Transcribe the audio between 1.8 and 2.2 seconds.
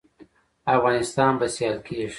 کیږي